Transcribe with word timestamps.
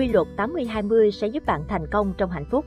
quy 0.00 0.08
luật 0.08 0.26
80-20 0.36 1.10
sẽ 1.10 1.26
giúp 1.26 1.46
bạn 1.46 1.64
thành 1.68 1.86
công 1.86 2.12
trong 2.18 2.30
hạnh 2.30 2.44
phúc. 2.50 2.64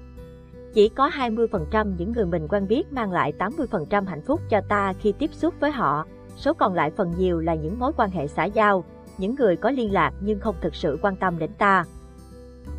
Chỉ 0.73 0.89
có 0.89 1.09
20% 1.09 1.95
những 1.97 2.11
người 2.11 2.25
mình 2.25 2.47
quen 2.47 2.67
biết 2.67 2.93
mang 2.93 3.11
lại 3.11 3.33
80% 3.39 4.05
hạnh 4.05 4.21
phúc 4.21 4.41
cho 4.49 4.61
ta 4.69 4.93
khi 4.99 5.13
tiếp 5.19 5.33
xúc 5.33 5.53
với 5.59 5.71
họ, 5.71 6.05
số 6.35 6.53
còn 6.53 6.73
lại 6.73 6.91
phần 6.97 7.13
nhiều 7.17 7.39
là 7.39 7.55
những 7.55 7.79
mối 7.79 7.91
quan 7.97 8.11
hệ 8.11 8.27
xã 8.27 8.45
giao, 8.45 8.83
những 9.17 9.35
người 9.35 9.55
có 9.55 9.71
liên 9.71 9.93
lạc 9.93 10.13
nhưng 10.21 10.39
không 10.39 10.55
thực 10.61 10.75
sự 10.75 10.97
quan 11.01 11.15
tâm 11.15 11.39
đến 11.39 11.51
ta. 11.57 11.83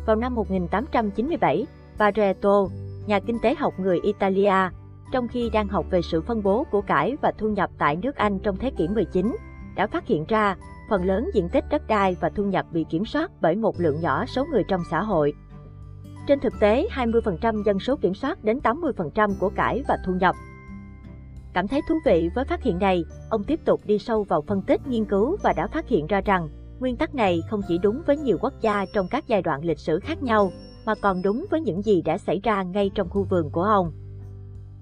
Vào 0.05 0.15
năm 0.15 0.35
1897, 0.35 1.65
Pareto, 1.99 2.67
nhà 3.07 3.19
kinh 3.19 3.39
tế 3.39 3.55
học 3.55 3.73
người 3.79 3.99
Italia, 4.03 4.69
trong 5.11 5.27
khi 5.27 5.49
đang 5.49 5.67
học 5.67 5.85
về 5.89 6.01
sự 6.01 6.21
phân 6.21 6.43
bố 6.43 6.63
của 6.71 6.81
cải 6.81 7.17
và 7.21 7.31
thu 7.37 7.49
nhập 7.49 7.69
tại 7.77 7.95
nước 7.95 8.15
Anh 8.15 8.39
trong 8.39 8.57
thế 8.57 8.71
kỷ 8.77 8.87
19, 8.87 9.35
đã 9.75 9.87
phát 9.87 10.07
hiện 10.07 10.25
ra 10.27 10.55
phần 10.89 11.05
lớn 11.05 11.29
diện 11.33 11.49
tích 11.49 11.65
đất 11.69 11.87
đai 11.87 12.15
và 12.19 12.29
thu 12.29 12.43
nhập 12.43 12.65
bị 12.71 12.85
kiểm 12.89 13.05
soát 13.05 13.31
bởi 13.41 13.55
một 13.55 13.79
lượng 13.79 14.01
nhỏ 14.01 14.25
số 14.25 14.45
người 14.45 14.63
trong 14.67 14.81
xã 14.91 15.01
hội. 15.01 15.33
Trên 16.27 16.39
thực 16.39 16.53
tế, 16.59 16.87
20% 16.91 17.63
dân 17.63 17.79
số 17.79 17.95
kiểm 17.95 18.13
soát 18.13 18.43
đến 18.43 18.59
80% 18.63 19.31
của 19.39 19.49
cải 19.49 19.83
và 19.87 19.97
thu 20.05 20.13
nhập. 20.13 20.35
Cảm 21.53 21.67
thấy 21.67 21.81
thú 21.89 21.95
vị 22.05 22.29
với 22.35 22.45
phát 22.45 22.63
hiện 22.63 22.79
này, 22.79 23.03
ông 23.29 23.43
tiếp 23.43 23.59
tục 23.65 23.81
đi 23.85 23.99
sâu 23.99 24.23
vào 24.23 24.41
phân 24.41 24.61
tích 24.61 24.87
nghiên 24.87 25.05
cứu 25.05 25.37
và 25.43 25.53
đã 25.53 25.67
phát 25.67 25.87
hiện 25.87 26.07
ra 26.07 26.21
rằng 26.21 26.49
nguyên 26.79 26.95
tắc 26.95 27.15
này 27.15 27.41
không 27.49 27.61
chỉ 27.67 27.77
đúng 27.77 28.01
với 28.05 28.17
nhiều 28.17 28.37
quốc 28.41 28.53
gia 28.61 28.85
trong 28.93 29.07
các 29.07 29.27
giai 29.27 29.41
đoạn 29.41 29.65
lịch 29.65 29.79
sử 29.79 29.99
khác 29.99 30.23
nhau, 30.23 30.51
mà 30.85 30.95
còn 30.95 31.21
đúng 31.21 31.45
với 31.51 31.61
những 31.61 31.81
gì 31.81 32.01
đã 32.01 32.17
xảy 32.17 32.39
ra 32.43 32.63
ngay 32.63 32.91
trong 32.95 33.09
khu 33.09 33.23
vườn 33.23 33.49
của 33.51 33.63
ông. 33.63 33.91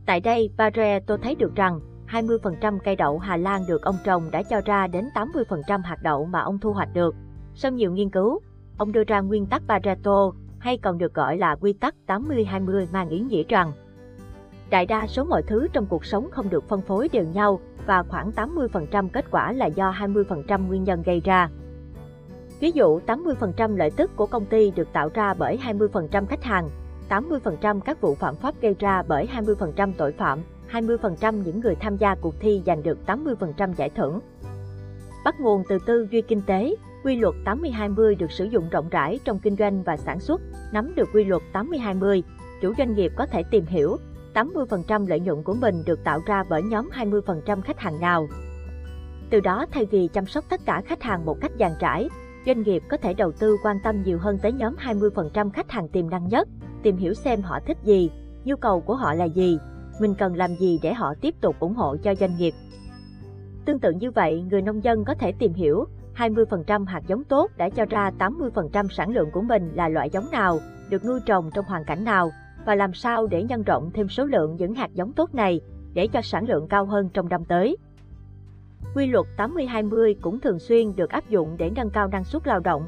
Tại 0.06 0.20
đây, 0.20 0.50
Pareto 0.58 1.18
thấy 1.18 1.36
được 1.36 1.56
rằng 1.56 1.80
20% 2.14 2.80
cây 2.80 2.96
đậu 2.96 3.20
Hà 3.20 3.38
Lan 3.38 3.62
được 3.68 3.82
ông 3.82 3.98
trồng 4.04 4.32
đã 4.32 4.44
cho 4.44 4.62
ra 4.66 4.88
đến 4.88 5.10
80% 5.16 5.82
hạt 5.82 5.98
đậu 6.04 6.26
mà 6.26 6.40
ông 6.40 6.60
thu 6.60 6.74
hoạch 6.74 6.94
được. 6.94 7.16
Sau 7.56 7.72
nhiều 7.72 7.92
nghiên 7.92 8.10
cứu, 8.10 8.40
ông 8.78 8.92
đưa 8.92 9.04
ra 9.04 9.20
nguyên 9.20 9.46
tắc 9.46 9.62
Pareto, 9.68 10.32
hay 10.60 10.78
còn 10.78 10.98
được 10.98 11.14
gọi 11.14 11.38
là 11.38 11.56
quy 11.56 11.74
tắc 11.74 11.96
80-20 12.08 12.86
mang 12.92 13.10
ý 13.10 13.20
nghĩa 13.20 13.44
rằng 13.48 13.72
đại 14.70 14.86
đa 14.86 15.08
số 15.08 15.24
mọi 15.24 15.44
thứ 15.44 15.68
trong 15.74 15.86
cuộc 15.86 16.06
sống 16.06 16.32
không 16.32 16.50
được 16.50 16.70
phân 16.70 16.82
phối 16.82 17.10
đều 17.10 17.24
nhau 17.24 17.60
và 17.86 18.04
khoảng 18.04 18.32
80% 18.32 19.10
kết 19.10 19.26
quả 19.32 19.52
là 19.52 19.66
do 19.66 19.92
20% 19.92 20.68
nguyên 20.68 20.84
nhân 20.84 21.04
gây 21.04 21.20
ra. 21.20 21.50
Ví 22.60 22.72
dụ 22.72 23.00
80% 23.08 23.76
lợi 23.76 23.92
tức 23.92 24.12
của 24.16 24.26
công 24.26 24.46
ty 24.46 24.72
được 24.72 24.88
tạo 24.94 25.10
ra 25.14 25.34
bởi 25.34 25.60
20% 25.64 26.26
khách 26.26 26.44
hàng, 26.44 26.70
80% 27.10 27.80
các 27.80 28.02
vụ 28.02 28.16
phạm 28.16 28.36
pháp 28.36 28.56
gây 28.62 28.76
ra 28.80 29.04
bởi 29.08 29.28
20% 29.34 29.94
tội 29.98 30.12
phạm, 30.12 30.40
20% 30.74 31.44
những 31.46 31.60
người 31.60 31.76
tham 31.76 31.98
gia 31.98 32.16
cuộc 32.16 32.36
thi 32.40 32.62
giành 32.66 32.84
được 32.84 33.00
80% 33.06 33.74
giải 33.74 33.90
thưởng. 33.90 34.20
Bắt 35.26 35.40
nguồn 35.40 35.64
từ 35.70 35.80
tư 35.86 36.08
duy 36.12 36.22
kinh 36.22 36.42
tế, 36.42 36.76
quy 37.04 37.16
luật 37.16 37.36
80-20 37.46 38.18
được 38.18 38.32
sử 38.32 38.46
dụng 38.46 38.70
rộng 38.70 38.90
rãi 38.90 39.20
trong 39.26 39.40
kinh 39.40 39.56
doanh 39.56 39.84
và 39.84 39.98
sản 39.98 40.20
xuất. 40.20 40.42
Nắm 40.72 40.96
được 40.96 41.10
quy 41.14 41.24
luật 41.24 41.42
80-20, 41.54 42.22
chủ 42.62 42.74
doanh 42.78 42.96
nghiệp 42.96 43.12
có 43.18 43.26
thể 43.26 43.44
tìm 43.52 43.66
hiểu 43.66 43.98
80% 44.34 45.08
lợi 45.08 45.20
nhuận 45.20 45.44
của 45.44 45.54
mình 45.54 45.76
được 45.86 46.04
tạo 46.04 46.20
ra 46.26 46.44
bởi 46.50 46.62
nhóm 46.62 46.90
20% 46.94 47.62
khách 47.62 47.80
hàng 47.80 48.00
nào. 48.00 48.28
Từ 49.30 49.40
đó 49.40 49.66
thay 49.72 49.86
vì 49.86 50.08
chăm 50.14 50.26
sóc 50.26 50.44
tất 50.50 50.62
cả 50.66 50.82
khách 50.86 51.04
hàng 51.04 51.26
một 51.26 51.38
cách 51.42 51.52
dàn 51.60 51.72
trải, 51.80 52.10
doanh 52.46 52.62
nghiệp 52.62 52.84
có 52.90 52.98
thể 52.98 53.14
đầu 53.14 53.32
tư 53.32 53.58
quan 53.64 53.78
tâm 53.84 54.04
nhiều 54.04 54.20
hơn 54.20 54.38
tới 54.42 54.52
nhóm 54.52 54.76
20% 54.76 55.50
khách 55.50 55.72
hàng 55.72 55.88
tiềm 55.90 56.10
năng 56.10 56.28
nhất, 56.28 56.48
tìm 56.84 56.98
hiểu 56.98 57.14
xem 57.14 57.42
họ 57.42 57.60
thích 57.66 57.78
gì, 57.84 58.12
nhu 58.46 58.56
cầu 58.56 58.82
của 58.82 58.96
họ 58.96 59.14
là 59.14 59.26
gì, 59.26 59.58
mình 60.00 60.16
cần 60.16 60.36
làm 60.36 60.56
gì 60.56 60.80
để 60.84 60.94
họ 60.94 61.14
tiếp 61.22 61.36
tục 61.42 61.56
ủng 61.60 61.74
hộ 61.74 61.98
cho 61.98 62.16
doanh 62.16 62.38
nghiệp. 62.38 62.54
Tương 63.66 63.80
tự 63.80 63.92
như 63.92 64.12
vậy, 64.12 64.46
người 64.50 64.62
nông 64.62 64.84
dân 64.84 65.06
có 65.06 65.14
thể 65.14 65.32
tìm 65.32 65.54
hiểu 65.54 65.86
20% 66.16 66.86
hạt 66.86 67.02
giống 67.08 67.24
tốt 67.24 67.52
đã 67.58 67.70
cho 67.70 67.86
ra 67.86 68.12
80% 68.20 68.88
sản 68.90 69.14
lượng 69.14 69.32
của 69.32 69.42
mình 69.42 69.72
là 69.74 69.90
loại 69.90 70.10
giống 70.10 70.32
nào, 70.32 70.60
được 70.90 71.06
nuôi 71.06 71.20
trồng 71.26 71.50
trong 71.54 71.66
hoàn 71.66 71.84
cảnh 71.84 72.04
nào, 72.04 72.32
và 72.66 72.76
làm 72.76 72.94
sao 72.94 73.28
để 73.28 73.44
nhân 73.44 73.64
rộng 73.64 73.92
thêm 73.94 74.10
số 74.10 74.26
lượng 74.26 74.56
những 74.56 74.76
hạt 74.76 74.90
giống 74.94 75.14
tốt 75.14 75.36
này 75.36 75.62
để 75.94 76.08
cho 76.08 76.22
sản 76.22 76.48
lượng 76.48 76.68
cao 76.68 76.86
hơn 76.86 77.10
trong 77.14 77.30
năm 77.30 77.46
tới. 77.46 77.78
Quy 78.96 79.08
luật 79.08 79.26
80-20 79.38 80.16
cũng 80.22 80.40
thường 80.40 80.60
xuyên 80.60 80.96
được 80.96 81.10
áp 81.10 81.30
dụng 81.30 81.56
để 81.58 81.72
nâng 81.76 81.90
cao 81.90 82.08
năng 82.08 82.24
suất 82.24 82.48
lao 82.48 82.60
động. 82.60 82.86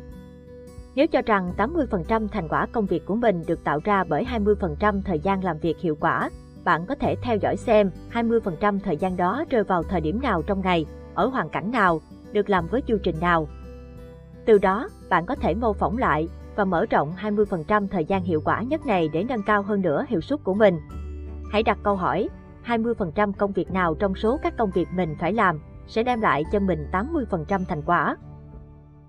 Nếu 0.95 1.07
cho 1.07 1.21
rằng 1.25 1.53
80% 1.57 2.27
thành 2.27 2.47
quả 2.47 2.67
công 2.71 2.85
việc 2.85 3.05
của 3.05 3.15
mình 3.15 3.41
được 3.47 3.63
tạo 3.63 3.79
ra 3.83 4.03
bởi 4.03 4.23
20% 4.23 5.01
thời 5.05 5.19
gian 5.19 5.43
làm 5.43 5.57
việc 5.57 5.77
hiệu 5.79 5.95
quả, 5.99 6.29
bạn 6.65 6.85
có 6.85 6.95
thể 6.95 7.15
theo 7.21 7.37
dõi 7.37 7.57
xem 7.57 7.91
20% 8.13 8.79
thời 8.79 8.97
gian 8.97 9.17
đó 9.17 9.43
rơi 9.49 9.63
vào 9.63 9.83
thời 9.83 10.01
điểm 10.01 10.21
nào 10.21 10.41
trong 10.41 10.61
ngày, 10.61 10.85
ở 11.13 11.27
hoàn 11.27 11.49
cảnh 11.49 11.71
nào, 11.71 12.01
được 12.31 12.49
làm 12.49 12.67
với 12.67 12.81
chu 12.81 12.97
trình 13.03 13.19
nào. 13.19 13.47
Từ 14.45 14.57
đó, 14.57 14.89
bạn 15.09 15.25
có 15.25 15.35
thể 15.35 15.55
mô 15.55 15.73
phỏng 15.73 15.97
lại 15.97 16.29
và 16.55 16.65
mở 16.65 16.85
rộng 16.89 17.13
20% 17.21 17.87
thời 17.87 18.05
gian 18.05 18.23
hiệu 18.23 18.41
quả 18.45 18.61
nhất 18.61 18.85
này 18.85 19.09
để 19.13 19.23
nâng 19.23 19.43
cao 19.43 19.61
hơn 19.61 19.81
nữa 19.81 20.05
hiệu 20.09 20.21
suất 20.21 20.43
của 20.43 20.53
mình. 20.53 20.79
Hãy 21.51 21.63
đặt 21.63 21.77
câu 21.83 21.95
hỏi, 21.95 22.29
20% 22.65 23.33
công 23.33 23.51
việc 23.51 23.71
nào 23.71 23.95
trong 23.95 24.15
số 24.15 24.39
các 24.43 24.57
công 24.57 24.71
việc 24.71 24.87
mình 24.95 25.15
phải 25.19 25.33
làm 25.33 25.59
sẽ 25.87 26.03
đem 26.03 26.21
lại 26.21 26.43
cho 26.51 26.59
mình 26.59 26.87
80% 26.91 27.65
thành 27.67 27.81
quả. 27.85 28.17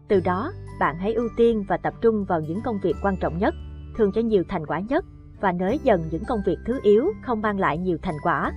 Từ 0.09 0.21
đó, 0.21 0.53
bạn 0.81 0.97
hãy 0.99 1.15
ưu 1.15 1.29
tiên 1.37 1.65
và 1.69 1.77
tập 1.77 1.95
trung 2.01 2.25
vào 2.25 2.41
những 2.41 2.61
công 2.65 2.79
việc 2.83 2.97
quan 3.03 3.17
trọng 3.17 3.39
nhất, 3.39 3.55
thường 3.97 4.13
cho 4.13 4.21
nhiều 4.21 4.45
thành 4.49 4.67
quả 4.67 4.79
nhất 4.79 5.05
và 5.41 5.53
nới 5.53 5.81
dần 5.83 6.09
những 6.11 6.25
công 6.29 6.41
việc 6.47 6.59
thứ 6.67 6.81
yếu 6.83 7.13
không 7.23 7.43
mang 7.43 7.59
lại 7.59 7.79
nhiều 7.79 7.99
thành 8.03 8.17
quả. 8.23 8.53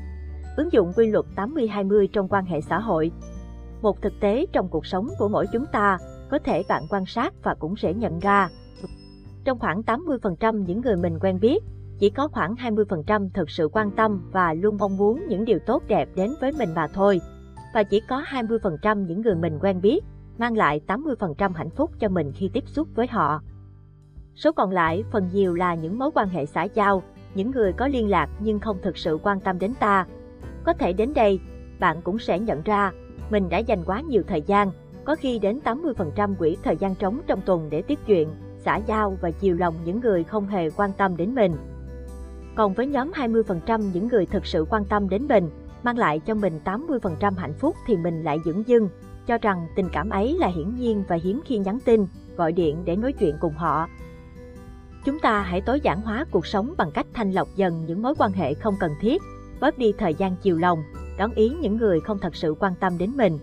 Ứng 0.58 0.72
dụng 0.72 0.94
quy 0.96 1.08
luật 1.08 1.26
80-20 1.36 2.08
trong 2.14 2.28
quan 2.28 2.46
hệ 2.46 2.62
xã 2.62 2.80
hội 2.80 3.12
Một 3.82 4.02
thực 4.02 4.14
tế 4.20 4.46
trong 4.54 4.68
cuộc 4.70 4.86
sống 4.86 5.10
của 5.20 5.28
mỗi 5.28 5.48
chúng 5.54 5.66
ta, 5.72 5.98
có 6.30 6.40
thể 6.40 6.64
bạn 6.70 6.84
quan 6.90 7.06
sát 7.06 7.34
và 7.44 7.56
cũng 7.60 7.76
sẽ 7.76 7.94
nhận 7.94 8.20
ra. 8.20 8.50
Trong 9.44 9.60
khoảng 9.60 9.82
80% 9.82 10.64
những 10.66 10.82
người 10.82 10.96
mình 10.96 11.20
quen 11.20 11.40
biết, 11.40 11.64
chỉ 12.00 12.10
có 12.10 12.28
khoảng 12.28 12.56
20% 12.56 13.30
thực 13.34 13.50
sự 13.50 13.70
quan 13.74 13.92
tâm 13.92 14.30
và 14.32 14.54
luôn 14.54 14.78
mong 14.78 14.98
muốn 14.98 15.26
những 15.28 15.46
điều 15.46 15.60
tốt 15.60 15.84
đẹp 15.88 16.10
đến 16.16 16.34
với 16.42 16.52
mình 16.52 16.70
mà 16.76 16.88
thôi. 16.88 17.22
Và 17.74 17.84
chỉ 17.84 18.02
có 18.10 18.22
20% 18.22 19.06
những 19.06 19.22
người 19.22 19.36
mình 19.36 19.60
quen 19.62 19.82
biết 19.82 20.04
mang 20.38 20.58
lại 20.58 20.82
80% 20.88 21.54
hạnh 21.54 21.70
phúc 21.70 21.92
cho 22.00 22.10
mình 22.10 22.32
khi 22.36 22.50
tiếp 22.54 22.64
xúc 22.68 22.88
với 22.96 23.08
họ. 23.08 23.42
Số 24.40 24.52
còn 24.52 24.72
lại 24.72 25.04
phần 25.12 25.30
nhiều 25.34 25.54
là 25.54 25.76
những 25.76 26.00
mối 26.00 26.12
quan 26.14 26.30
hệ 26.30 26.46
xã 26.46 26.64
giao, 26.64 27.04
những 27.36 27.52
người 27.52 27.74
có 27.74 27.88
liên 27.88 28.10
lạc 28.10 28.30
nhưng 28.40 28.60
không 28.60 28.78
thực 28.82 28.98
sự 28.98 29.18
quan 29.24 29.40
tâm 29.40 29.60
đến 29.60 29.74
ta. 29.80 30.06
Có 30.64 30.74
thể 30.74 30.94
đến 30.94 31.14
đây, 31.14 31.40
bạn 31.80 32.02
cũng 32.02 32.20
sẽ 32.20 32.40
nhận 32.40 32.62
ra, 32.62 32.92
mình 33.30 33.50
đã 33.50 33.58
dành 33.58 33.84
quá 33.86 34.02
nhiều 34.02 34.24
thời 34.28 34.42
gian, 34.42 34.72
có 35.06 35.16
khi 35.16 35.40
đến 35.40 35.60
80% 35.64 36.36
quỹ 36.36 36.58
thời 36.64 36.78
gian 36.78 36.96
trống 36.96 37.22
trong 37.28 37.42
tuần 37.42 37.70
để 37.70 37.82
tiếp 37.82 38.00
chuyện, 38.08 38.30
xã 38.58 38.78
giao 38.78 39.18
và 39.22 39.32
chiều 39.32 39.56
lòng 39.58 39.76
những 39.86 40.00
người 40.00 40.24
không 40.24 40.48
hề 40.48 40.70
quan 40.70 40.92
tâm 40.98 41.18
đến 41.18 41.36
mình. 41.36 41.54
Còn 42.56 42.74
với 42.74 42.88
nhóm 42.88 43.12
20% 43.12 43.82
những 43.94 44.08
người 44.08 44.26
thực 44.26 44.46
sự 44.46 44.66
quan 44.70 44.86
tâm 44.86 45.10
đến 45.10 45.28
mình, 45.28 45.50
mang 45.84 45.98
lại 45.98 46.20
cho 46.20 46.36
mình 46.36 46.60
80% 46.66 47.34
hạnh 47.38 47.54
phúc 47.54 47.76
thì 47.88 47.98
mình 47.98 48.24
lại 48.24 48.38
dững 48.46 48.68
dưng, 48.68 48.90
cho 49.28 49.38
rằng 49.38 49.68
tình 49.76 49.90
cảm 49.92 50.10
ấy 50.10 50.38
là 50.40 50.48
hiển 50.48 50.76
nhiên 50.76 51.04
và 51.08 51.18
hiếm 51.24 51.42
khi 51.46 51.58
nhắn 51.58 51.80
tin, 51.86 52.06
gọi 52.38 52.52
điện 52.52 52.78
để 52.86 52.96
nói 52.96 53.14
chuyện 53.14 53.36
cùng 53.40 53.54
họ. 53.54 53.88
Chúng 55.10 55.20
ta 55.20 55.42
hãy 55.42 55.62
tối 55.62 55.80
giản 55.82 56.02
hóa 56.02 56.26
cuộc 56.32 56.46
sống 56.46 56.74
bằng 56.78 56.92
cách 56.92 57.08
thanh 57.14 57.32
lọc 57.32 57.48
dần 57.56 57.86
những 57.86 58.02
mối 58.02 58.14
quan 58.18 58.32
hệ 58.32 58.54
không 58.54 58.76
cần 58.80 58.92
thiết, 59.02 59.22
bớt 59.60 59.78
đi 59.78 59.94
thời 59.98 60.14
gian 60.14 60.36
chiều 60.42 60.58
lòng, 60.58 60.84
đón 61.18 61.32
ý 61.32 61.52
những 61.62 61.78
người 61.78 62.00
không 62.00 62.20
thật 62.20 62.36
sự 62.36 62.56
quan 62.60 62.74
tâm 62.80 62.98
đến 62.98 63.12
mình. 63.18 63.40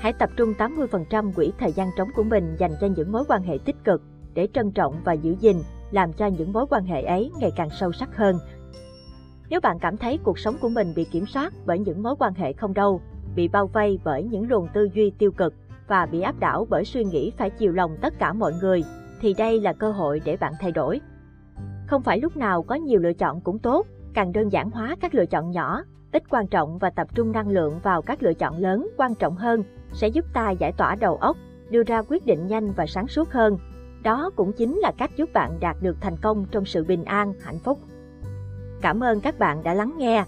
Hãy 0.00 0.12
tập 0.12 0.30
trung 0.36 0.52
80% 0.58 1.32
quỹ 1.32 1.52
thời 1.58 1.72
gian 1.72 1.90
trống 1.96 2.08
của 2.14 2.22
mình 2.22 2.56
dành 2.58 2.70
cho 2.80 2.86
những 2.86 3.12
mối 3.12 3.24
quan 3.28 3.42
hệ 3.42 3.58
tích 3.64 3.76
cực, 3.84 4.02
để 4.34 4.48
trân 4.52 4.72
trọng 4.72 5.00
và 5.04 5.12
giữ 5.12 5.36
gìn, 5.40 5.56
làm 5.90 6.12
cho 6.12 6.26
những 6.26 6.52
mối 6.52 6.66
quan 6.70 6.84
hệ 6.84 7.02
ấy 7.02 7.30
ngày 7.38 7.50
càng 7.56 7.68
sâu 7.70 7.92
sắc 7.92 8.16
hơn. 8.16 8.38
Nếu 9.48 9.60
bạn 9.60 9.78
cảm 9.78 9.96
thấy 9.96 10.18
cuộc 10.18 10.38
sống 10.38 10.56
của 10.60 10.68
mình 10.68 10.92
bị 10.96 11.04
kiểm 11.04 11.26
soát 11.26 11.52
bởi 11.66 11.78
những 11.78 12.02
mối 12.02 12.14
quan 12.18 12.34
hệ 12.34 12.52
không 12.52 12.74
đâu, 12.74 13.00
bị 13.36 13.48
bao 13.48 13.66
vây 13.66 13.98
bởi 14.04 14.22
những 14.22 14.48
luồng 14.48 14.68
tư 14.74 14.88
duy 14.94 15.10
tiêu 15.18 15.30
cực 15.30 15.54
và 15.88 16.06
bị 16.06 16.20
áp 16.20 16.40
đảo 16.40 16.66
bởi 16.70 16.84
suy 16.84 17.04
nghĩ 17.04 17.32
phải 17.38 17.50
chiều 17.50 17.72
lòng 17.72 17.96
tất 18.00 18.18
cả 18.18 18.32
mọi 18.32 18.52
người, 18.60 18.82
thì 19.20 19.34
đây 19.38 19.60
là 19.60 19.72
cơ 19.72 19.92
hội 19.92 20.20
để 20.24 20.36
bạn 20.36 20.52
thay 20.60 20.72
đổi. 20.72 21.00
Không 21.86 22.02
phải 22.02 22.20
lúc 22.20 22.36
nào 22.36 22.62
có 22.62 22.74
nhiều 22.74 23.00
lựa 23.00 23.12
chọn 23.12 23.40
cũng 23.40 23.58
tốt, 23.58 23.86
càng 24.14 24.32
đơn 24.32 24.52
giản 24.52 24.70
hóa 24.70 24.96
các 25.00 25.14
lựa 25.14 25.26
chọn 25.26 25.50
nhỏ, 25.50 25.82
ít 26.12 26.22
quan 26.30 26.46
trọng 26.46 26.78
và 26.78 26.90
tập 26.90 27.08
trung 27.14 27.32
năng 27.32 27.48
lượng 27.48 27.80
vào 27.82 28.02
các 28.02 28.22
lựa 28.22 28.34
chọn 28.34 28.58
lớn 28.58 28.88
quan 28.96 29.14
trọng 29.14 29.36
hơn 29.36 29.62
sẽ 29.92 30.08
giúp 30.08 30.24
ta 30.32 30.50
giải 30.50 30.72
tỏa 30.72 30.94
đầu 30.94 31.16
óc, 31.16 31.36
đưa 31.70 31.82
ra 31.82 32.02
quyết 32.08 32.26
định 32.26 32.46
nhanh 32.46 32.72
và 32.72 32.86
sáng 32.86 33.08
suốt 33.08 33.30
hơn. 33.30 33.58
Đó 34.02 34.30
cũng 34.36 34.52
chính 34.52 34.78
là 34.78 34.92
cách 34.98 35.10
giúp 35.16 35.32
bạn 35.32 35.60
đạt 35.60 35.76
được 35.80 35.96
thành 36.00 36.16
công 36.16 36.46
trong 36.50 36.64
sự 36.64 36.84
bình 36.84 37.04
an, 37.04 37.34
hạnh 37.42 37.58
phúc. 37.58 37.78
Cảm 38.80 39.00
ơn 39.00 39.20
các 39.20 39.38
bạn 39.38 39.62
đã 39.62 39.74
lắng 39.74 39.94
nghe. 39.98 40.24